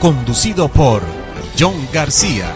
conducido 0.00 0.68
por 0.68 1.02
John 1.58 1.74
García. 1.92 2.54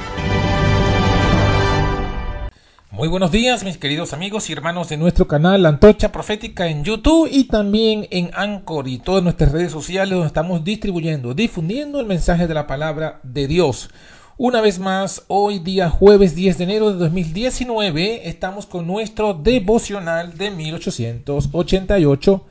Muy 2.93 3.09
buenos 3.09 3.33
días, 3.33 3.65
mis 3.65 3.79
queridos 3.79 4.13
amigos 4.13 4.49
y 4.49 4.53
hermanos 4.53 4.89
de 4.91 4.97
nuestro 4.97 5.27
canal 5.27 5.63
La 5.63 5.71
Antorcha 5.71 6.13
Profética 6.13 6.69
en 6.69 6.85
YouTube 6.85 7.29
y 7.31 7.45
también 7.45 8.07
en 8.11 8.31
Anchor 8.35 8.87
y 8.87 8.99
todas 8.99 9.25
nuestras 9.25 9.51
redes 9.51 9.73
sociales 9.73 10.11
donde 10.11 10.29
estamos 10.29 10.63
distribuyendo, 10.63 11.35
difundiendo 11.35 11.99
el 11.99 12.07
mensaje 12.07 12.47
de 12.47 12.55
la 12.55 12.69
palabra 12.69 13.19
de 13.25 13.49
Dios. 13.49 13.91
Una 14.37 14.61
vez 14.61 14.79
más, 14.79 15.25
hoy 15.27 15.59
día 15.59 15.91
jueves 15.91 16.37
10 16.37 16.59
de 16.59 16.65
enero 16.65 16.93
de 16.93 16.99
2019, 16.99 18.29
estamos 18.29 18.67
con 18.67 18.87
nuestro 18.87 19.35
devocional 19.35 20.39
de 20.39 20.53
1888 20.53 22.45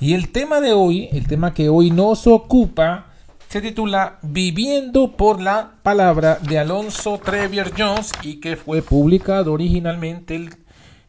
y 0.00 0.12
el 0.12 0.30
tema 0.32 0.60
de 0.60 0.74
hoy, 0.74 1.08
el 1.12 1.26
tema 1.26 1.54
que 1.54 1.70
hoy 1.70 1.90
nos 1.90 2.26
ocupa, 2.26 3.13
se 3.54 3.62
titula 3.62 4.18
Viviendo 4.22 5.16
por 5.16 5.40
la 5.40 5.74
palabra 5.84 6.40
de 6.42 6.58
Alonso 6.58 7.18
Trevier 7.18 7.70
Jones 7.78 8.10
y 8.20 8.40
que 8.40 8.56
fue 8.56 8.82
publicado 8.82 9.52
originalmente 9.52 10.50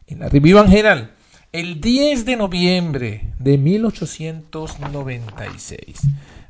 en 0.06 0.20
la 0.20 0.28
Revista 0.28 0.64
General 0.64 1.10
el 1.50 1.80
10 1.80 2.24
de 2.24 2.36
noviembre 2.36 3.32
de 3.40 3.58
1896. 3.58 6.02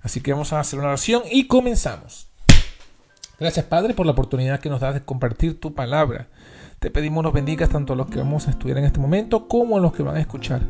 Así 0.02 0.20
que 0.20 0.32
vamos 0.32 0.52
a 0.52 0.60
hacer 0.60 0.78
una 0.78 0.88
oración 0.88 1.22
y 1.32 1.46
comenzamos. 1.46 2.28
Gracias 3.40 3.64
Padre 3.64 3.94
por 3.94 4.04
la 4.04 4.12
oportunidad 4.12 4.60
que 4.60 4.68
nos 4.68 4.82
das 4.82 4.92
de 4.92 5.02
compartir 5.02 5.58
tu 5.58 5.74
palabra. 5.74 6.28
Te 6.78 6.90
pedimos 6.90 7.24
nos 7.24 7.32
bendigas 7.32 7.70
tanto 7.70 7.94
a 7.94 7.96
los 7.96 8.10
que 8.10 8.18
vamos 8.18 8.48
a 8.48 8.50
estudiar 8.50 8.76
en 8.76 8.84
este 8.84 9.00
momento 9.00 9.48
como 9.48 9.78
a 9.78 9.80
los 9.80 9.94
que 9.94 10.02
van 10.02 10.16
a 10.16 10.20
escuchar 10.20 10.60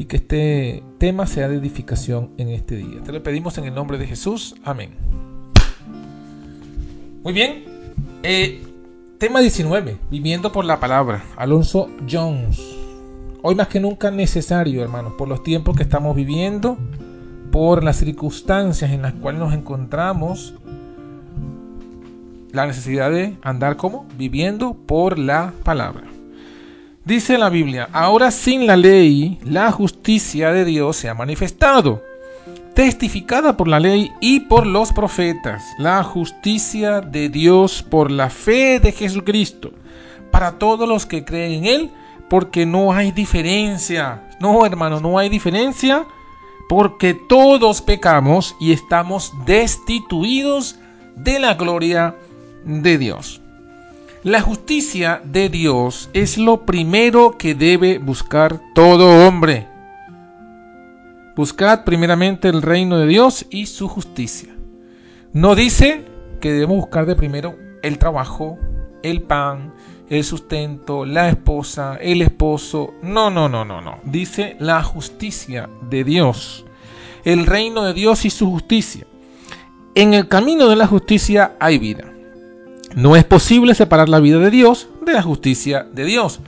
y 0.00 0.06
que 0.06 0.16
este 0.16 0.82
tema 0.96 1.26
sea 1.26 1.46
de 1.46 1.56
edificación 1.56 2.30
en 2.38 2.48
este 2.48 2.74
día. 2.74 3.02
Te 3.04 3.12
lo 3.12 3.22
pedimos 3.22 3.58
en 3.58 3.64
el 3.64 3.74
nombre 3.74 3.98
de 3.98 4.06
Jesús. 4.06 4.54
Amén. 4.64 4.94
Muy 7.22 7.34
bien. 7.34 7.64
Eh, 8.22 8.62
tema 9.18 9.40
19. 9.40 9.98
Viviendo 10.10 10.52
por 10.52 10.64
la 10.64 10.80
palabra. 10.80 11.22
Alonso 11.36 11.90
Jones. 12.10 12.58
Hoy 13.42 13.54
más 13.54 13.68
que 13.68 13.78
nunca 13.78 14.10
necesario, 14.10 14.82
hermanos, 14.82 15.12
por 15.18 15.28
los 15.28 15.42
tiempos 15.42 15.76
que 15.76 15.82
estamos 15.82 16.16
viviendo, 16.16 16.78
por 17.52 17.84
las 17.84 17.98
circunstancias 17.98 18.92
en 18.92 19.02
las 19.02 19.12
cuales 19.12 19.38
nos 19.38 19.52
encontramos, 19.52 20.54
la 22.52 22.66
necesidad 22.66 23.10
de 23.10 23.36
andar 23.42 23.76
como 23.76 24.06
viviendo 24.16 24.72
por 24.72 25.18
la 25.18 25.52
palabra. 25.62 26.09
Dice 27.04 27.38
la 27.38 27.48
Biblia, 27.48 27.88
ahora 27.94 28.30
sin 28.30 28.66
la 28.66 28.76
ley, 28.76 29.38
la 29.42 29.72
justicia 29.72 30.52
de 30.52 30.66
Dios 30.66 30.98
se 30.98 31.08
ha 31.08 31.14
manifestado, 31.14 32.02
testificada 32.74 33.56
por 33.56 33.68
la 33.68 33.80
ley 33.80 34.12
y 34.20 34.40
por 34.40 34.66
los 34.66 34.92
profetas, 34.92 35.64
la 35.78 36.04
justicia 36.04 37.00
de 37.00 37.30
Dios 37.30 37.82
por 37.82 38.10
la 38.10 38.28
fe 38.28 38.80
de 38.80 38.92
Jesucristo, 38.92 39.72
para 40.30 40.58
todos 40.58 40.86
los 40.86 41.06
que 41.06 41.24
creen 41.24 41.64
en 41.64 41.64
Él, 41.64 41.90
porque 42.28 42.66
no 42.66 42.92
hay 42.92 43.12
diferencia. 43.12 44.28
No, 44.38 44.66
hermano, 44.66 45.00
no 45.00 45.18
hay 45.18 45.30
diferencia, 45.30 46.04
porque 46.68 47.14
todos 47.14 47.80
pecamos 47.80 48.54
y 48.60 48.72
estamos 48.72 49.32
destituidos 49.46 50.78
de 51.16 51.38
la 51.38 51.54
gloria 51.54 52.14
de 52.66 52.98
Dios. 52.98 53.39
La 54.22 54.42
justicia 54.42 55.22
de 55.24 55.48
Dios 55.48 56.10
es 56.12 56.36
lo 56.36 56.66
primero 56.66 57.38
que 57.38 57.54
debe 57.54 57.96
buscar 57.96 58.60
todo 58.74 59.26
hombre. 59.26 59.66
Buscad 61.34 61.84
primeramente 61.84 62.48
el 62.48 62.60
reino 62.60 62.98
de 62.98 63.06
Dios 63.06 63.46
y 63.48 63.64
su 63.64 63.88
justicia. 63.88 64.54
No 65.32 65.54
dice 65.54 66.04
que 66.38 66.52
debemos 66.52 66.76
buscar 66.76 67.06
de 67.06 67.16
primero 67.16 67.56
el 67.82 67.96
trabajo, 67.96 68.58
el 69.02 69.22
pan, 69.22 69.72
el 70.10 70.22
sustento, 70.22 71.06
la 71.06 71.30
esposa, 71.30 71.96
el 71.98 72.20
esposo. 72.20 72.92
No, 73.00 73.30
no, 73.30 73.48
no, 73.48 73.64
no, 73.64 73.80
no. 73.80 74.00
Dice 74.04 74.54
la 74.60 74.82
justicia 74.82 75.70
de 75.88 76.04
Dios. 76.04 76.66
El 77.24 77.46
reino 77.46 77.84
de 77.84 77.94
Dios 77.94 78.26
y 78.26 78.30
su 78.30 78.50
justicia. 78.50 79.06
En 79.94 80.12
el 80.12 80.28
camino 80.28 80.68
de 80.68 80.76
la 80.76 80.86
justicia 80.86 81.56
hay 81.58 81.78
vida. 81.78 82.09
No 82.94 83.14
es 83.14 83.24
posible 83.24 83.74
separar 83.74 84.08
la 84.08 84.20
vida 84.20 84.38
de 84.38 84.50
Dios 84.50 84.88
de 85.06 85.12
la 85.12 85.22
justicia 85.22 85.86
de 85.92 86.04
Dios. 86.04 86.40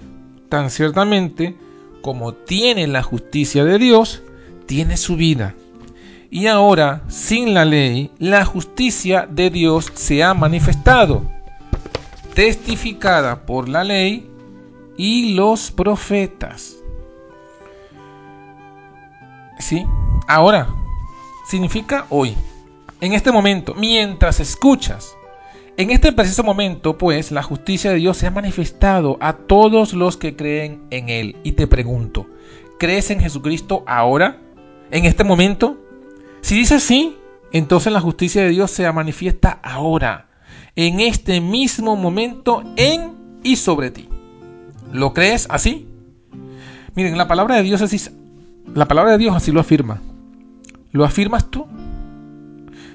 Tan 0.48 0.70
ciertamente 0.70 1.56
como 2.03 2.34
tiene 2.34 2.86
la 2.88 3.03
justicia 3.03 3.64
de 3.64 3.78
Dios, 3.78 4.22
tiene 4.66 4.97
su 4.97 5.16
vida. 5.16 5.54
Y 6.30 6.48
ahora, 6.48 7.03
sin 7.08 7.54
la 7.54 7.64
ley, 7.64 8.10
la 8.19 8.44
justicia 8.44 9.28
de 9.30 9.50
Dios 9.50 9.91
se 9.94 10.25
ha 10.25 10.34
manifestado, 10.34 11.22
testificada 12.34 13.47
por 13.47 13.69
la 13.69 13.84
ley 13.84 14.28
y 14.97 15.34
los 15.34 15.70
profetas. 15.70 16.76
¿Sí? 19.59 19.84
Ahora, 20.26 20.74
significa 21.47 22.06
hoy, 22.09 22.34
en 23.00 23.12
este 23.12 23.30
momento, 23.30 23.74
mientras 23.74 24.41
escuchas 24.41 25.14
en 25.77 25.91
este 25.91 26.12
preciso 26.12 26.43
momento, 26.43 26.99
pues, 26.99 27.33
la 27.33 27.43
justicia 27.43 27.91
de 27.91 27.97
Dios 27.97 28.16
se 28.19 28.27
ha 28.27 28.31
manifestado 28.31 29.16
a 29.21 29.33
todos 29.34 29.94
los 29.94 30.16
que 30.16 30.37
creen 30.37 30.83
en 30.91 31.09
Él. 31.09 31.37
Y 31.44 31.53
te 31.53 31.66
pregunto, 31.66 32.27
¿crees 32.78 33.10
en 33.10 33.21
Jesucristo 33.21 33.83
ahora? 33.87 34.38
¿En 34.91 35.06
este 35.06 35.25
momento? 35.25 35.78
Si 36.43 36.55
dices 36.55 36.83
sí, 36.83 37.16
entonces 37.53 37.93
la 37.93 38.00
justicia 38.00 38.43
de 38.43 38.50
Dios 38.50 38.71
se 38.71 38.91
manifiesta 38.93 39.60
ahora, 39.62 40.28
en 40.77 41.00
este 41.00 41.41
mismo 41.41 41.97
momento, 41.97 42.62
en 42.77 43.12
y 43.43 43.56
sobre 43.56 43.91
ti. 43.91 44.09
¿Lo 44.93 45.15
crees 45.15 45.47
así? 45.50 45.89
Miren, 46.94 47.16
la 47.16 47.28
palabra 47.28 47.56
de 47.56 47.62
Dios 47.62 47.81
así, 47.81 47.99
la 48.75 48.87
palabra 48.87 49.12
de 49.12 49.19
Dios 49.19 49.34
así 49.34 49.53
lo 49.53 49.60
afirma. 49.60 50.00
¿Lo 50.91 51.04
afirmas 51.04 51.50
tú? 51.50 51.66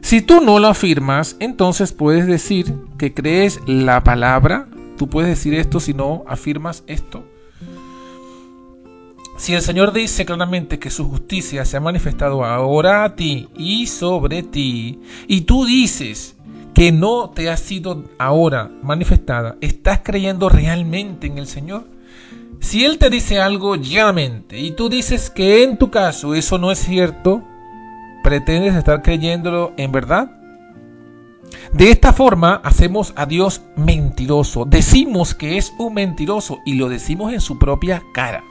Si 0.02 0.22
tú 0.22 0.42
no 0.42 0.60
lo 0.60 0.68
afirmas, 0.68 1.36
entonces 1.40 1.92
puedes 1.92 2.28
decir 2.28 2.74
que 2.98 3.14
crees 3.14 3.60
la 3.66 4.04
palabra. 4.04 4.68
Tú 4.98 5.08
puedes 5.08 5.30
decir 5.30 5.54
esto 5.54 5.80
si 5.80 5.94
no 5.94 6.24
afirmas 6.28 6.84
esto. 6.88 7.24
Si 9.38 9.54
el 9.54 9.62
Señor 9.62 9.94
dice 9.94 10.26
claramente 10.26 10.80
que 10.80 10.90
su 10.90 11.08
justicia 11.08 11.64
se 11.64 11.78
ha 11.78 11.80
manifestado 11.80 12.44
ahora 12.44 13.04
a 13.04 13.16
ti 13.16 13.48
y 13.56 13.86
sobre 13.86 14.42
ti, 14.42 15.00
y 15.28 15.42
tú 15.42 15.66
dices 15.66 16.36
que 16.74 16.92
no 16.92 17.30
te 17.30 17.50
ha 17.50 17.58
sido 17.58 18.04
ahora 18.18 18.72
manifestada, 18.82 19.56
¿estás 19.62 20.02
creyendo 20.04 20.50
realmente 20.50 21.28
en 21.28 21.38
el 21.38 21.46
Señor? 21.46 21.86
Si 22.60 22.84
Él 22.84 22.98
te 22.98 23.12
dice 23.12 23.40
algo 23.40 23.76
llanamente 23.76 24.60
y 24.60 24.72
tú 24.72 24.90
dices 24.90 25.30
que 25.30 25.64
en 25.64 25.78
tu 25.78 25.92
caso 25.92 26.34
eso 26.34 26.58
no 26.58 26.72
es 26.72 26.80
cierto, 26.80 27.44
¿Pretendes 28.28 28.76
estar 28.76 29.04
creyéndolo 29.04 29.72
en 29.78 29.94
verdad? 29.94 30.30
De 31.72 31.92
esta 31.92 32.12
forma 32.12 32.60
hacemos 32.66 33.14
a 33.16 33.26
Dios 33.26 33.62
mentiroso. 33.78 34.66
Decimos 34.66 35.34
que 35.34 35.58
es 35.58 35.72
un 35.80 35.94
mentiroso 35.94 36.60
y 36.66 36.74
lo 36.74 36.90
decimos 36.90 37.32
en 37.32 37.40
su 37.40 37.58
propia 37.58 38.04
cara. 38.14 38.44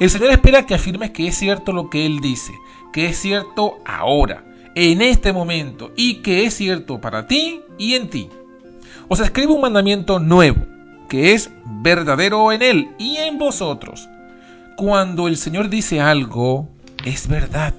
El 0.00 0.10
Señor 0.10 0.32
espera 0.32 0.66
que 0.66 0.74
afirmes 0.74 1.12
que 1.12 1.28
es 1.28 1.36
cierto 1.36 1.72
lo 1.72 1.90
que 1.90 2.06
Él 2.06 2.18
dice, 2.18 2.54
que 2.92 3.06
es 3.06 3.18
cierto 3.18 3.78
ahora, 3.84 4.44
en 4.74 5.00
este 5.00 5.32
momento, 5.32 5.92
y 5.94 6.14
que 6.14 6.44
es 6.44 6.54
cierto 6.54 7.00
para 7.00 7.28
ti 7.28 7.60
y 7.78 7.94
en 7.94 8.10
ti. 8.10 8.30
Os 9.06 9.20
escribo 9.20 9.54
un 9.54 9.60
mandamiento 9.60 10.18
nuevo, 10.18 10.60
que 11.08 11.34
es 11.34 11.52
verdadero 11.64 12.50
en 12.50 12.62
Él 12.62 12.88
y 12.98 13.18
en 13.18 13.38
vosotros. 13.38 14.08
Cuando 14.76 15.28
el 15.28 15.36
Señor 15.36 15.68
dice 15.68 16.00
algo, 16.00 16.68
es 17.04 17.28
verdad. 17.28 17.74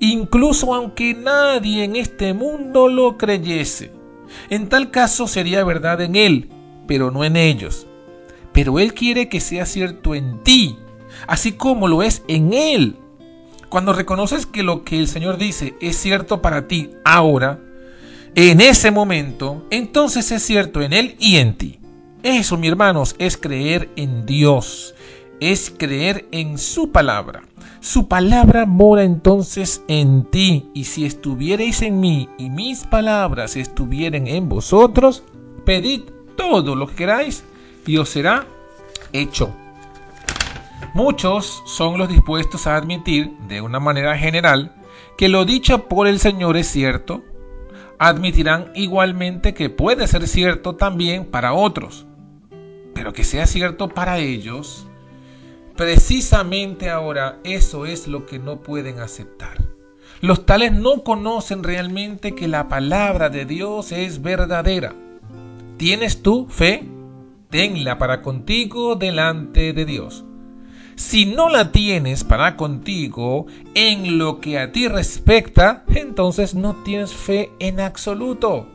Incluso 0.00 0.74
aunque 0.74 1.14
nadie 1.14 1.84
en 1.84 1.96
este 1.96 2.32
mundo 2.32 2.88
lo 2.88 3.18
creyese. 3.18 3.90
En 4.48 4.68
tal 4.68 4.90
caso 4.90 5.26
sería 5.26 5.64
verdad 5.64 6.00
en 6.00 6.14
Él, 6.14 6.50
pero 6.86 7.10
no 7.10 7.24
en 7.24 7.36
ellos. 7.36 7.86
Pero 8.52 8.78
Él 8.78 8.94
quiere 8.94 9.28
que 9.28 9.40
sea 9.40 9.66
cierto 9.66 10.14
en 10.14 10.42
ti, 10.44 10.76
así 11.26 11.52
como 11.52 11.88
lo 11.88 12.02
es 12.02 12.22
en 12.28 12.52
Él. 12.52 12.96
Cuando 13.68 13.92
reconoces 13.92 14.46
que 14.46 14.62
lo 14.62 14.84
que 14.84 14.98
el 14.98 15.08
Señor 15.08 15.36
dice 15.36 15.74
es 15.80 15.96
cierto 15.96 16.40
para 16.40 16.68
ti 16.68 16.90
ahora, 17.04 17.60
en 18.34 18.60
ese 18.60 18.90
momento, 18.90 19.66
entonces 19.70 20.30
es 20.30 20.42
cierto 20.42 20.80
en 20.80 20.92
Él 20.92 21.16
y 21.18 21.36
en 21.36 21.56
ti. 21.56 21.80
Eso, 22.22 22.56
mi 22.56 22.68
hermanos, 22.68 23.16
es 23.18 23.36
creer 23.36 23.90
en 23.96 24.26
Dios, 24.26 24.94
es 25.40 25.72
creer 25.76 26.26
en 26.30 26.58
su 26.58 26.92
palabra. 26.92 27.42
Su 27.80 28.08
palabra 28.08 28.66
mora 28.66 29.04
entonces 29.04 29.84
en 29.86 30.24
ti, 30.24 30.68
y 30.74 30.84
si 30.84 31.06
estuvierais 31.06 31.80
en 31.82 32.00
mí 32.00 32.28
y 32.36 32.50
mis 32.50 32.84
palabras 32.84 33.56
estuvieran 33.56 34.26
en 34.26 34.48
vosotros, 34.48 35.22
pedid 35.64 36.02
todo 36.36 36.74
lo 36.74 36.88
que 36.88 36.96
queráis 36.96 37.44
y 37.86 37.98
os 37.98 38.08
será 38.08 38.46
hecho. 39.12 39.54
Muchos 40.92 41.62
son 41.66 41.98
los 41.98 42.08
dispuestos 42.08 42.66
a 42.66 42.74
admitir, 42.74 43.36
de 43.46 43.60
una 43.60 43.78
manera 43.78 44.18
general, 44.18 44.74
que 45.16 45.28
lo 45.28 45.44
dicho 45.44 45.86
por 45.86 46.08
el 46.08 46.18
Señor 46.18 46.56
es 46.56 46.66
cierto, 46.66 47.22
admitirán 48.00 48.72
igualmente 48.74 49.54
que 49.54 49.70
puede 49.70 50.08
ser 50.08 50.26
cierto 50.26 50.74
también 50.74 51.26
para 51.26 51.52
otros, 51.52 52.06
pero 52.92 53.12
que 53.12 53.22
sea 53.22 53.46
cierto 53.46 53.88
para 53.88 54.18
ellos, 54.18 54.87
precisamente 55.78 56.90
ahora 56.90 57.38
eso 57.44 57.86
es 57.86 58.08
lo 58.08 58.26
que 58.26 58.40
no 58.40 58.62
pueden 58.62 58.98
aceptar. 58.98 59.62
Los 60.20 60.44
tales 60.44 60.72
no 60.72 61.04
conocen 61.04 61.62
realmente 61.62 62.34
que 62.34 62.48
la 62.48 62.66
palabra 62.66 63.30
de 63.30 63.44
Dios 63.44 63.92
es 63.92 64.20
verdadera. 64.20 64.92
¿Tienes 65.76 66.20
tú 66.20 66.48
fe? 66.50 66.82
Tenla 67.48 67.96
para 67.96 68.22
contigo 68.22 68.96
delante 68.96 69.72
de 69.72 69.84
Dios. 69.84 70.24
Si 70.96 71.26
no 71.26 71.48
la 71.48 71.70
tienes 71.70 72.24
para 72.24 72.56
contigo 72.56 73.46
en 73.74 74.18
lo 74.18 74.40
que 74.40 74.58
a 74.58 74.72
ti 74.72 74.88
respecta, 74.88 75.84
entonces 75.94 76.56
no 76.56 76.82
tienes 76.82 77.12
fe 77.14 77.52
en 77.60 77.78
absoluto. 77.78 78.66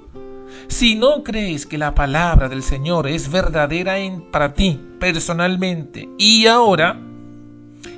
Si 0.67 0.95
no 0.95 1.23
crees 1.23 1.65
que 1.65 1.77
la 1.77 1.95
palabra 1.95 2.49
del 2.49 2.63
Señor 2.63 3.07
es 3.07 3.31
verdadera 3.31 3.95
para 4.31 4.53
ti 4.53 4.79
personalmente 4.99 6.09
y 6.17 6.47
ahora, 6.47 6.99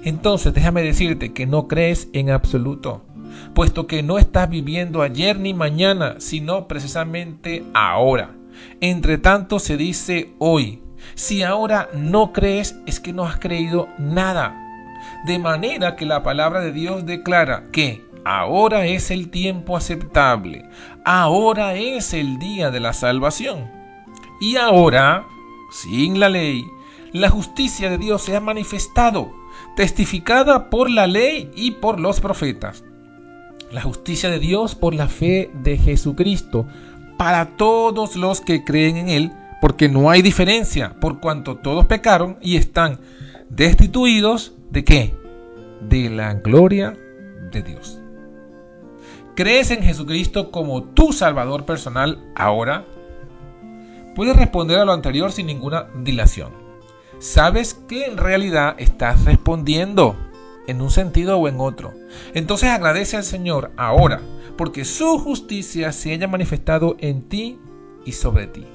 entonces 0.04 0.54
déjame 0.54 0.84
decirte 0.84 1.34
que 1.34 1.48
no 1.48 1.68
crees 1.68 2.10
en 2.14 2.30
absoluto, 2.30 3.04
puesto 3.54 3.88
que 3.88 4.04
no 4.04 4.18
estás 4.18 4.50
viviendo 4.50 5.02
ayer 5.02 5.40
ni 5.40 5.54
mañana, 5.54 6.16
sino 6.20 6.68
precisamente 6.68 7.64
ahora. 7.74 8.36
Entre 8.82 9.18
tanto 9.18 9.60
se 9.60 9.78
dice 9.78 10.34
hoy, 10.40 10.82
si 11.14 11.44
ahora 11.44 11.90
no 11.94 12.34
crees, 12.34 12.76
es 12.86 13.00
que 13.00 13.14
no 13.14 13.26
has 13.26 13.38
creído 13.38 13.88
nada. 13.98 14.62
De 15.26 15.40
manera 15.40 15.96
que 15.96 16.06
la 16.06 16.24
palabra 16.24 16.62
de 16.62 16.72
Dios 16.72 17.06
declara 17.06 17.70
que 17.72 18.05
ahora 18.26 18.88
es 18.88 19.12
el 19.12 19.30
tiempo 19.30 19.78
aceptable, 19.78 20.66
ahora 21.06 21.76
es 21.76 22.14
el 22.14 22.40
día 22.40 22.72
de 22.72 22.80
la 22.82 22.92
salvación. 22.92 23.70
Y 24.42 24.58
ahora, 24.58 25.26
sin 25.72 26.20
la 26.20 26.28
ley, 26.28 26.66
la 27.14 27.30
justicia 27.30 27.90
de 27.90 27.98
Dios 27.98 28.24
se 28.24 28.36
ha 28.36 28.42
manifestado, 28.42 29.32
testificada 29.78 30.70
por 30.70 30.90
la 30.90 31.08
ley 31.08 31.52
y 31.56 31.72
por 31.72 32.00
los 32.00 32.20
profetas. 32.20 32.84
La 33.72 33.82
justicia 33.82 34.30
de 34.30 34.40
Dios 34.40 34.76
por 34.76 34.94
la 34.94 35.08
fe 35.08 35.52
de 35.64 35.78
Jesucristo, 35.78 36.68
para 37.18 37.56
todos 37.56 38.16
los 38.16 38.42
que 38.42 38.64
creen 38.66 38.98
en 38.98 39.10
Él, 39.10 39.32
porque 39.62 39.88
no 39.88 40.10
hay 40.10 40.22
diferencia, 40.22 41.00
por 41.00 41.20
cuanto 41.20 41.58
todos 41.58 41.86
pecaron 41.86 42.38
y 42.42 42.58
están 42.58 43.00
destituidos 43.50 44.54
de 44.72 44.84
qué? 44.84 45.16
De 45.88 46.10
la 46.10 46.34
gloria 46.34 46.98
de 47.52 47.62
Dios. 47.62 48.02
¿Crees 49.36 49.70
en 49.70 49.84
Jesucristo 49.84 50.50
como 50.50 50.82
tu 50.82 51.12
Salvador 51.12 51.66
personal 51.66 52.24
ahora? 52.36 52.86
Puedes 54.16 54.38
responder 54.38 54.80
a 54.80 54.86
lo 54.86 54.94
anterior 54.94 55.34
sin 55.34 55.48
ninguna 55.48 55.88
dilación. 56.04 56.54
Sabes 57.20 57.74
que 57.74 58.06
en 58.06 58.16
realidad 58.16 58.76
estás 58.78 59.26
respondiendo 59.26 60.16
en 60.68 60.80
un 60.80 60.90
sentido 60.90 61.38
o 61.38 61.50
en 61.50 61.60
otro. 61.60 61.94
Entonces 62.34 62.70
agradece 62.70 63.18
al 63.18 63.26
Señor 63.26 63.74
ahora, 63.76 64.22
porque 64.56 64.86
su 64.86 65.20
justicia 65.20 65.92
se 65.92 66.14
haya 66.14 66.30
manifestado 66.30 66.96
en 67.00 67.28
ti 67.28 67.60
y 68.06 68.14
sobre 68.14 68.48
ti. 68.48 68.66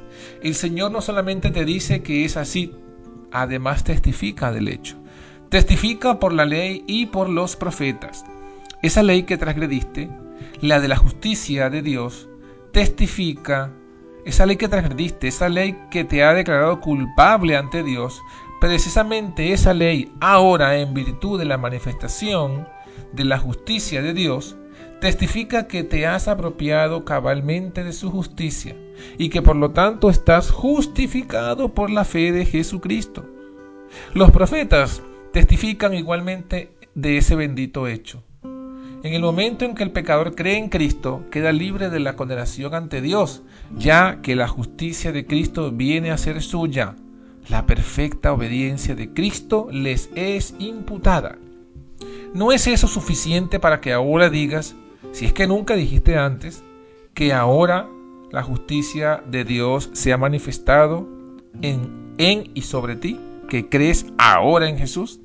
El 0.42 0.54
Señor 0.54 0.90
no 0.90 1.00
solamente 1.00 1.50
te 1.50 1.64
dice 1.64 2.02
que 2.02 2.26
es 2.26 2.36
así, 2.36 2.74
además 3.32 3.82
testifica 3.82 4.52
del 4.52 4.68
hecho. 4.68 4.98
Testifica 5.48 6.18
por 6.18 6.34
la 6.34 6.44
ley 6.44 6.84
y 6.86 7.06
por 7.06 7.30
los 7.30 7.56
profetas. 7.56 8.26
Esa 8.82 9.02
ley 9.02 9.22
que 9.22 9.38
transgrediste, 9.38 10.10
la 10.60 10.80
de 10.80 10.88
la 10.88 10.96
justicia 10.96 11.70
de 11.70 11.82
Dios, 11.82 12.28
testifica. 12.72 13.72
Esa 14.24 14.44
ley 14.44 14.56
que 14.56 14.68
transgrediste, 14.68 15.28
esa 15.28 15.48
ley 15.48 15.78
que 15.90 16.04
te 16.04 16.22
ha 16.22 16.34
declarado 16.34 16.80
culpable 16.80 17.56
ante 17.56 17.82
Dios, 17.82 18.20
precisamente 18.60 19.52
esa 19.52 19.72
ley 19.72 20.12
ahora 20.20 20.76
en 20.76 20.92
virtud 20.92 21.38
de 21.38 21.46
la 21.46 21.56
manifestación 21.56 22.68
de 23.12 23.24
la 23.24 23.38
justicia 23.38 24.02
de 24.02 24.12
Dios, 24.12 24.56
testifica 25.00 25.66
que 25.66 25.82
te 25.82 26.06
has 26.06 26.28
apropiado 26.28 27.06
cabalmente 27.06 27.82
de 27.82 27.94
su 27.94 28.10
justicia 28.10 28.76
y 29.16 29.30
que 29.30 29.40
por 29.40 29.56
lo 29.56 29.70
tanto 29.70 30.10
estás 30.10 30.50
justificado 30.50 31.74
por 31.74 31.90
la 31.90 32.04
fe 32.04 32.32
de 32.32 32.44
Jesucristo. 32.44 33.24
Los 34.12 34.30
profetas 34.30 35.02
testifican 35.32 35.94
igualmente 35.94 36.72
de 36.94 37.16
ese 37.16 37.34
bendito 37.34 37.86
hecho. 37.86 38.22
En 39.02 39.14
el 39.14 39.22
momento 39.22 39.64
en 39.64 39.74
que 39.74 39.82
el 39.82 39.92
pecador 39.92 40.34
cree 40.34 40.58
en 40.58 40.68
Cristo, 40.68 41.24
queda 41.30 41.52
libre 41.52 41.88
de 41.88 42.00
la 42.00 42.16
condenación 42.16 42.74
ante 42.74 43.00
Dios, 43.00 43.42
ya 43.78 44.20
que 44.20 44.36
la 44.36 44.46
justicia 44.46 45.10
de 45.10 45.24
Cristo 45.24 45.72
viene 45.72 46.10
a 46.10 46.18
ser 46.18 46.42
suya. 46.42 46.96
La 47.48 47.64
perfecta 47.64 48.34
obediencia 48.34 48.94
de 48.94 49.14
Cristo 49.14 49.68
les 49.72 50.10
es 50.14 50.54
imputada. 50.58 51.38
¿No 52.34 52.52
es 52.52 52.66
eso 52.66 52.88
suficiente 52.88 53.58
para 53.58 53.80
que 53.80 53.94
ahora 53.94 54.28
digas, 54.28 54.76
si 55.12 55.24
es 55.24 55.32
que 55.32 55.46
nunca 55.46 55.76
dijiste 55.76 56.18
antes 56.18 56.62
que 57.14 57.32
ahora 57.32 57.88
la 58.30 58.42
justicia 58.42 59.24
de 59.26 59.44
Dios 59.44 59.88
se 59.94 60.12
ha 60.12 60.18
manifestado 60.18 61.08
en, 61.62 62.14
en 62.18 62.50
y 62.54 62.62
sobre 62.62 62.96
ti, 62.96 63.18
que 63.48 63.70
crees 63.70 64.04
ahora 64.18 64.68
en 64.68 64.76
Jesús, 64.76 65.20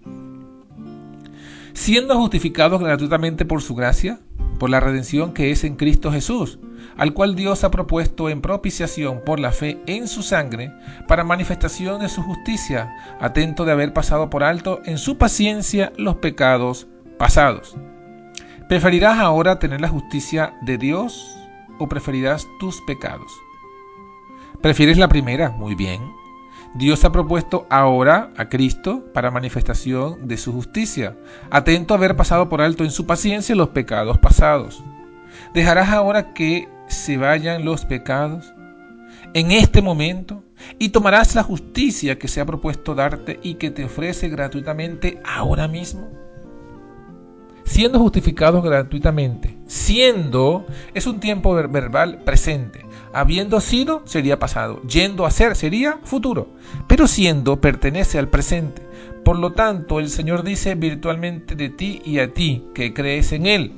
siendo 1.75 2.17
justificados 2.17 2.81
gratuitamente 2.81 3.45
por 3.45 3.61
su 3.61 3.75
gracia, 3.75 4.19
por 4.57 4.71
la 4.71 4.79
redención 4.79 5.33
que 5.33 5.51
es 5.51 5.63
en 5.63 5.75
Cristo 5.75 6.11
Jesús, 6.11 6.57
al 6.97 7.13
cual 7.13 7.35
Dios 7.35 7.63
ha 7.63 7.69
propuesto 7.69 8.29
en 8.29 8.41
propiciación 8.41 9.21
por 9.23 9.39
la 9.39 9.51
fe 9.51 9.79
en 9.85 10.07
su 10.07 10.23
sangre, 10.23 10.71
para 11.07 11.23
manifestación 11.23 12.01
de 12.01 12.09
su 12.09 12.23
justicia, 12.23 12.89
atento 13.19 13.65
de 13.65 13.73
haber 13.73 13.93
pasado 13.93 14.29
por 14.31 14.43
alto 14.43 14.81
en 14.85 14.97
su 14.97 15.17
paciencia 15.17 15.93
los 15.97 16.15
pecados 16.15 16.87
pasados 17.19 17.75
¿Preferirás 18.67 19.19
ahora 19.19 19.59
tener 19.59 19.79
la 19.79 19.89
justicia 19.89 20.55
de 20.61 20.79
Dios 20.79 21.37
o 21.77 21.87
preferirás 21.87 22.47
tus 22.59 22.81
pecados? 22.81 23.31
¿Prefieres 24.59 24.97
la 24.97 25.07
primera? 25.07 25.51
Muy 25.51 25.75
bien. 25.75 26.01
Dios 26.75 27.05
ha 27.05 27.11
propuesto 27.11 27.65
ahora 27.69 28.31
a 28.35 28.49
Cristo 28.49 29.05
para 29.13 29.31
manifestación 29.31 30.27
de 30.27 30.35
su 30.35 30.51
justicia, 30.51 31.15
atento 31.49 31.93
a 31.93 31.97
haber 31.97 32.17
pasado 32.17 32.49
por 32.49 32.61
alto 32.61 32.83
en 32.83 32.91
su 32.91 33.05
paciencia 33.05 33.55
los 33.55 33.69
pecados 33.69 34.17
pasados. 34.17 34.83
¿Dejarás 35.53 35.89
ahora 35.89 36.33
que 36.33 36.67
se 36.87 37.15
vayan 37.15 37.63
los 37.63 37.85
pecados 37.85 38.53
en 39.33 39.51
este 39.51 39.81
momento 39.81 40.43
y 40.77 40.89
tomarás 40.89 41.33
la 41.33 41.43
justicia 41.43 42.19
que 42.19 42.27
se 42.27 42.41
ha 42.41 42.45
propuesto 42.45 42.93
darte 42.93 43.39
y 43.41 43.55
que 43.55 43.71
te 43.71 43.85
ofrece 43.85 44.27
gratuitamente 44.27 45.21
ahora 45.23 45.69
mismo? 45.69 46.25
siendo 47.65 47.99
justificados 47.99 48.63
gratuitamente. 48.63 49.57
Siendo 49.67 50.65
es 50.93 51.07
un 51.07 51.19
tiempo 51.19 51.53
verbal 51.53 52.21
presente. 52.23 52.85
Habiendo 53.15 53.61
sido 53.61 54.01
sería 54.03 54.39
pasado. 54.39 54.81
Yendo 54.81 55.25
a 55.25 55.31
ser 55.31 55.55
sería 55.55 55.99
futuro. 56.03 56.49
Pero 56.85 57.07
siendo 57.07 57.61
pertenece 57.61 58.19
al 58.19 58.27
presente. 58.27 58.85
Por 59.23 59.39
lo 59.39 59.53
tanto, 59.53 60.01
el 60.01 60.09
Señor 60.09 60.43
dice 60.43 60.75
virtualmente 60.75 61.55
de 61.55 61.69
ti 61.69 62.01
y 62.03 62.19
a 62.19 62.33
ti 62.33 62.65
que 62.73 62.93
crees 62.93 63.31
en 63.31 63.45
Él. 63.45 63.71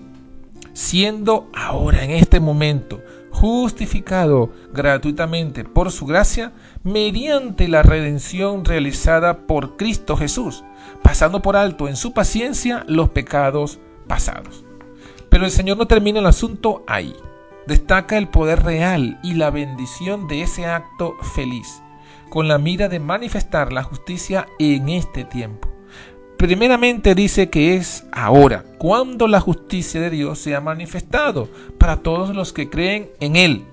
Siendo 0.74 1.52
ahora 1.54 2.04
en 2.04 2.10
este 2.10 2.40
momento 2.40 3.00
justificado 3.30 4.52
gratuitamente 4.74 5.64
por 5.64 5.92
su 5.92 6.08
gracia 6.08 6.54
mediante 6.84 7.68
la 7.68 7.84
redención 7.84 8.66
realizada 8.66 9.46
por 9.46 9.78
Cristo 9.78 10.18
Jesús, 10.18 10.64
pasando 11.04 11.44
por 11.44 11.56
alto 11.56 11.88
en 11.88 11.96
su 11.96 12.12
paciencia 12.12 12.84
los 12.88 13.10
pecados 13.10 13.78
pasados. 14.08 14.66
Pero 15.30 15.46
el 15.46 15.52
Señor 15.52 15.78
no 15.78 15.86
termina 15.86 16.22
el 16.22 16.26
asunto 16.26 16.84
ahí. 16.88 17.14
Destaca 17.68 18.18
el 18.18 18.30
poder 18.30 18.64
real 18.64 19.20
y 19.24 19.34
la 19.34 19.50
bendición 19.50 20.30
de 20.30 20.42
ese 20.42 20.66
acto 20.66 21.18
feliz, 21.36 21.82
con 22.30 22.48
la 22.48 22.58
mira 22.58 22.88
de 22.88 23.02
manifestar 23.02 23.74
la 23.74 23.84
justicia 23.84 24.48
en 24.58 24.88
este 24.88 25.26
tiempo. 25.26 25.68
Primeramente 26.38 27.14
dice 27.14 27.50
que 27.50 27.76
es 27.76 28.06
ahora, 28.14 28.64
cuando 28.78 29.28
la 29.28 29.42
justicia 29.42 30.00
de 30.00 30.10
Dios 30.10 30.40
se 30.40 30.56
ha 30.56 30.62
manifestado 30.62 31.50
para 31.78 31.98
todos 31.98 32.34
los 32.34 32.54
que 32.54 32.70
creen 32.70 33.10
en 33.20 33.36
Él. 33.36 33.66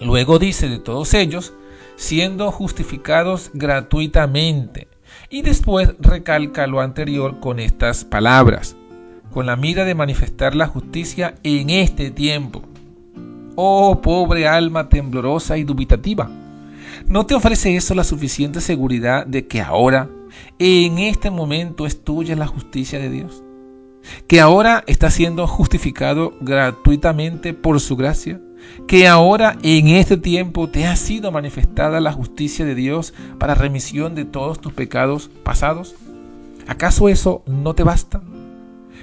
Luego 0.00 0.38
dice 0.38 0.68
de 0.68 0.78
todos 0.78 1.12
ellos, 1.12 1.52
siendo 1.96 2.50
justificados 2.50 3.50
gratuitamente. 3.52 4.88
Y 5.28 5.42
después 5.42 5.94
recalca 5.98 6.66
lo 6.66 6.80
anterior 6.80 7.40
con 7.40 7.60
estas 7.60 8.06
palabras, 8.06 8.74
con 9.32 9.44
la 9.44 9.56
mira 9.56 9.84
de 9.84 9.94
manifestar 9.94 10.54
la 10.54 10.66
justicia 10.66 11.34
en 11.42 11.68
este 11.68 12.10
tiempo. 12.10 12.62
Oh 13.56 14.00
pobre 14.02 14.46
alma 14.46 14.88
temblorosa 14.90 15.56
y 15.56 15.64
dubitativa, 15.64 16.30
¿no 17.06 17.24
te 17.24 17.34
ofrece 17.34 17.74
eso 17.74 17.94
la 17.94 18.04
suficiente 18.04 18.60
seguridad 18.60 19.26
de 19.26 19.46
que 19.46 19.62
ahora, 19.62 20.10
en 20.58 20.98
este 20.98 21.30
momento 21.30 21.86
es 21.86 22.04
tuya 22.04 22.36
la 22.36 22.46
justicia 22.46 22.98
de 22.98 23.08
Dios, 23.08 23.42
que 24.26 24.40
ahora 24.40 24.84
está 24.86 25.10
siendo 25.10 25.46
justificado 25.46 26.34
gratuitamente 26.42 27.54
por 27.54 27.80
su 27.80 27.96
gracia, 27.96 28.40
que 28.86 29.08
ahora 29.08 29.56
en 29.62 29.88
este 29.88 30.18
tiempo 30.18 30.68
te 30.68 30.86
ha 30.86 30.96
sido 30.96 31.32
manifestada 31.32 32.00
la 32.00 32.12
justicia 32.12 32.64
de 32.66 32.74
Dios 32.74 33.14
para 33.38 33.54
remisión 33.54 34.14
de 34.14 34.26
todos 34.26 34.60
tus 34.60 34.74
pecados 34.74 35.30
pasados. 35.44 35.94
¿Acaso 36.66 37.08
eso 37.08 37.42
no 37.46 37.74
te 37.74 37.84
basta? 37.84 38.22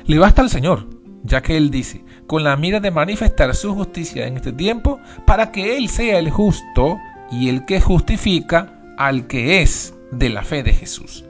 Le 0.05 0.19
basta 0.19 0.41
al 0.41 0.49
Señor, 0.49 0.85
ya 1.23 1.41
que 1.41 1.57
Él 1.57 1.71
dice, 1.71 2.03
con 2.27 2.43
la 2.43 2.55
mira 2.57 2.79
de 2.79 2.91
manifestar 2.91 3.55
su 3.55 3.73
justicia 3.73 4.27
en 4.27 4.37
este 4.37 4.51
tiempo, 4.51 4.99
para 5.25 5.51
que 5.51 5.77
Él 5.77 5.89
sea 5.89 6.19
el 6.19 6.29
justo 6.29 6.97
y 7.31 7.49
el 7.49 7.65
que 7.65 7.81
justifica 7.81 8.79
al 8.97 9.27
que 9.27 9.61
es 9.61 9.93
de 10.11 10.29
la 10.29 10.43
fe 10.43 10.63
de 10.63 10.73
Jesús. 10.73 11.25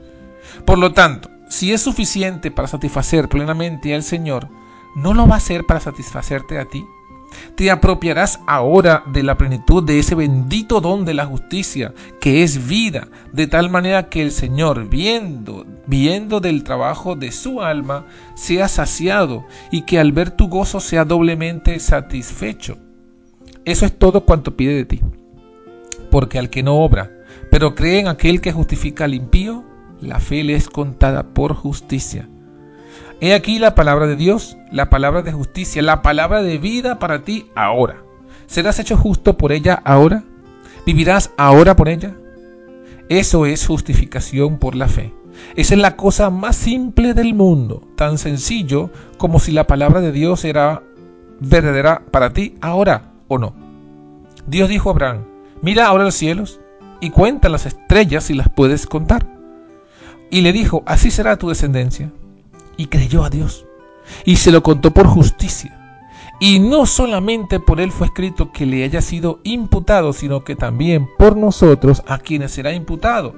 Por 0.64 0.78
lo 0.78 0.92
tanto, 0.92 1.30
si 1.48 1.72
es 1.72 1.82
suficiente 1.82 2.50
para 2.50 2.68
satisfacer 2.68 3.28
plenamente 3.28 3.94
al 3.94 4.02
Señor, 4.02 4.48
¿no 4.96 5.14
lo 5.14 5.26
va 5.26 5.36
a 5.36 5.40
ser 5.40 5.64
para 5.64 5.80
satisfacerte 5.80 6.58
a 6.58 6.66
ti? 6.66 6.84
Te 7.54 7.70
apropiarás 7.70 8.40
ahora 8.46 9.02
de 9.12 9.22
la 9.22 9.36
plenitud 9.36 9.82
de 9.82 9.98
ese 9.98 10.14
bendito 10.14 10.80
don 10.80 11.04
de 11.04 11.14
la 11.14 11.26
justicia, 11.26 11.92
que 12.20 12.42
es 12.42 12.66
vida, 12.66 13.08
de 13.32 13.46
tal 13.46 13.70
manera 13.70 14.08
que 14.08 14.22
el 14.22 14.30
Señor, 14.30 14.88
viendo, 14.88 15.66
viendo 15.86 16.40
del 16.40 16.64
trabajo 16.64 17.16
de 17.16 17.32
su 17.32 17.62
alma, 17.62 18.06
sea 18.34 18.68
saciado 18.68 19.44
y 19.70 19.82
que 19.82 19.98
al 19.98 20.12
ver 20.12 20.30
tu 20.30 20.48
gozo 20.48 20.80
sea 20.80 21.04
doblemente 21.04 21.78
satisfecho. 21.80 22.78
Eso 23.64 23.86
es 23.86 23.98
todo 23.98 24.24
cuanto 24.24 24.56
pide 24.56 24.74
de 24.74 24.84
ti. 24.84 25.00
Porque 26.10 26.38
al 26.38 26.50
que 26.50 26.62
no 26.62 26.76
obra, 26.76 27.10
pero 27.50 27.74
cree 27.74 28.00
en 28.00 28.08
aquel 28.08 28.40
que 28.40 28.52
justifica 28.52 29.04
al 29.04 29.14
impío, 29.14 29.64
la 30.00 30.20
fe 30.20 30.44
le 30.44 30.54
es 30.54 30.68
contada 30.68 31.34
por 31.34 31.54
justicia. 31.54 32.28
He 33.24 33.32
aquí 33.32 33.58
la 33.58 33.74
palabra 33.74 34.06
de 34.06 34.16
Dios, 34.16 34.58
la 34.70 34.90
palabra 34.90 35.22
de 35.22 35.32
justicia, 35.32 35.80
la 35.80 36.02
palabra 36.02 36.42
de 36.42 36.58
vida 36.58 36.98
para 36.98 37.22
ti 37.22 37.46
ahora. 37.54 38.02
¿Serás 38.44 38.78
hecho 38.78 38.98
justo 38.98 39.38
por 39.38 39.50
ella 39.50 39.80
ahora? 39.86 40.24
¿Vivirás 40.84 41.30
ahora 41.38 41.74
por 41.74 41.88
ella? 41.88 42.14
Eso 43.08 43.46
es 43.46 43.66
justificación 43.66 44.58
por 44.58 44.74
la 44.74 44.88
fe. 44.88 45.14
Esa 45.56 45.72
es 45.72 45.80
la 45.80 45.96
cosa 45.96 46.28
más 46.28 46.54
simple 46.54 47.14
del 47.14 47.32
mundo, 47.32 47.88
tan 47.96 48.18
sencillo 48.18 48.90
como 49.16 49.40
si 49.40 49.52
la 49.52 49.66
palabra 49.66 50.02
de 50.02 50.12
Dios 50.12 50.44
era 50.44 50.82
verdadera 51.40 52.02
para 52.10 52.34
ti 52.34 52.58
ahora 52.60 53.12
o 53.28 53.38
no. 53.38 53.54
Dios 54.46 54.68
dijo 54.68 54.90
a 54.90 54.92
Abraham, 54.92 55.24
mira 55.62 55.86
ahora 55.86 56.04
los 56.04 56.14
cielos 56.14 56.60
y 57.00 57.08
cuenta 57.08 57.48
las 57.48 57.64
estrellas 57.64 58.24
si 58.24 58.34
las 58.34 58.50
puedes 58.50 58.84
contar. 58.86 59.26
Y 60.30 60.42
le 60.42 60.52
dijo, 60.52 60.82
así 60.84 61.10
será 61.10 61.38
tu 61.38 61.48
descendencia. 61.48 62.12
Y 62.76 62.86
creyó 62.86 63.24
a 63.24 63.30
Dios. 63.30 63.66
Y 64.24 64.36
se 64.36 64.52
lo 64.52 64.62
contó 64.62 64.92
por 64.92 65.06
justicia. 65.06 65.80
Y 66.40 66.58
no 66.58 66.84
solamente 66.84 67.60
por 67.60 67.80
él 67.80 67.92
fue 67.92 68.08
escrito 68.08 68.50
que 68.52 68.66
le 68.66 68.84
haya 68.84 69.00
sido 69.00 69.40
imputado, 69.44 70.12
sino 70.12 70.44
que 70.44 70.56
también 70.56 71.08
por 71.16 71.36
nosotros 71.36 72.02
a 72.06 72.18
quienes 72.18 72.50
será 72.52 72.72
imputado. 72.72 73.34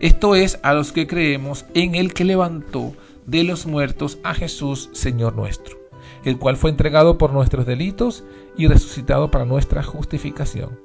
Esto 0.00 0.34
es 0.34 0.58
a 0.62 0.72
los 0.72 0.92
que 0.92 1.06
creemos 1.06 1.66
en 1.74 1.94
el 1.94 2.14
que 2.14 2.24
levantó 2.24 2.92
de 3.26 3.44
los 3.44 3.66
muertos 3.66 4.18
a 4.24 4.32
Jesús, 4.32 4.88
Señor 4.92 5.36
nuestro, 5.36 5.76
el 6.24 6.38
cual 6.38 6.56
fue 6.56 6.70
entregado 6.70 7.18
por 7.18 7.32
nuestros 7.32 7.66
delitos 7.66 8.24
y 8.56 8.66
resucitado 8.66 9.30
para 9.30 9.44
nuestra 9.44 9.82
justificación. 9.82 10.80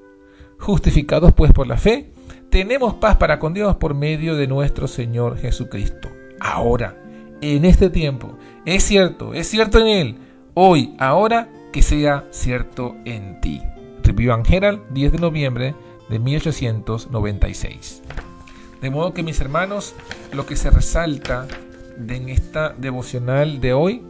Justificados 0.60 1.34
pues 1.34 1.54
por 1.54 1.68
la 1.68 1.78
fe, 1.78 2.12
tenemos 2.50 2.96
paz 2.96 3.16
para 3.18 3.40
con 3.40 3.54
Dios 3.54 3.78
por 3.78 3.94
medio 3.94 4.36
de 4.36 4.48
nuestro 4.48 4.88
Señor 4.88 5.38
Jesucristo. 5.38 6.10
Ahora, 6.40 7.03
en 7.44 7.66
este 7.66 7.90
tiempo, 7.90 8.38
es 8.66 8.84
cierto, 8.84 9.34
es 9.34 9.48
cierto 9.48 9.80
en 9.80 9.88
Él, 9.88 10.18
hoy, 10.54 10.96
ahora, 11.00 11.50
que 11.72 11.82
sea 11.82 12.26
cierto 12.32 12.96
en 13.06 13.42
ti. 13.42 13.62
Review 14.04 14.34
and 14.34 14.46
Herald, 14.52 14.82
10 14.92 15.14
de 15.14 15.18
noviembre 15.20 15.76
de 16.10 16.20
1896. 16.20 18.02
De 18.82 18.90
modo 18.90 19.14
que 19.14 19.24
mis 19.24 19.40
hermanos, 19.40 19.96
lo 20.34 20.46
que 20.46 20.56
se 20.56 20.70
resalta 20.70 21.48
en 22.08 22.30
esta 22.30 22.70
devocional 22.78 23.62
de 23.62 23.74
hoy 23.74 24.02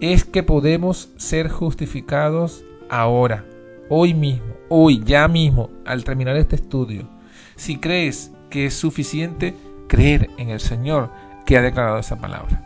es 0.00 0.24
que 0.24 0.42
podemos 0.42 1.10
ser 1.16 1.48
justificados 1.48 2.64
ahora, 2.88 3.44
hoy 3.88 4.14
mismo, 4.14 4.54
hoy, 4.68 5.02
ya 5.04 5.28
mismo, 5.28 5.70
al 5.84 6.04
terminar 6.04 6.36
este 6.36 6.56
estudio 6.56 7.16
si 7.56 7.78
crees 7.78 8.30
que 8.50 8.66
es 8.66 8.74
suficiente 8.74 9.54
creer 9.88 10.30
en 10.38 10.50
el 10.50 10.60
Señor 10.60 11.10
que 11.46 11.56
ha 11.56 11.62
declarado 11.62 11.98
esa 11.98 12.16
palabra. 12.16 12.62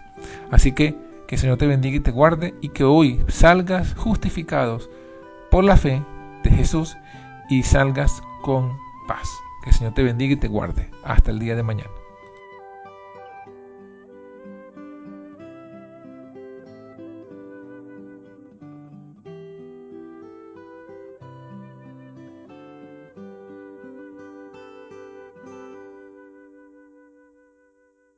Así 0.51 0.73
que 0.73 0.97
que 1.29 1.37
el 1.37 1.41
Señor 1.41 1.59
te 1.59 1.69
bendiga 1.69 1.97
y 1.97 2.01
te 2.01 2.11
guarde 2.11 2.57
y 2.61 2.71
que 2.71 2.83
hoy 2.83 3.25
salgas 3.29 3.95
justificados 3.95 4.91
por 5.49 5.63
la 5.63 5.77
fe 5.77 6.03
de 6.43 6.51
Jesús 6.51 6.97
y 7.49 7.63
salgas 7.63 8.21
con 8.43 8.77
paz. 9.07 9.29
Que 9.63 9.71
el 9.71 9.77
Señor 9.77 9.95
te 9.95 10.03
bendiga 10.03 10.33
y 10.33 10.37
te 10.37 10.49
guarde. 10.49 10.91
Hasta 11.05 11.31
el 11.31 11.39
día 11.39 11.55
de 11.55 11.63
mañana. 11.63 12.00